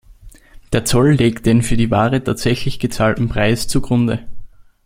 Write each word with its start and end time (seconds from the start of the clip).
Der 0.73 0.83
Zoll 0.83 1.11
legt 1.11 1.45
den 1.45 1.61
für 1.61 1.77
die 1.77 1.91
Ware 1.91 2.23
tatsächlich 2.23 2.79
gezahlten 2.79 3.29
Preis 3.29 3.67
zu 3.67 3.81
Grunde. 3.81 4.27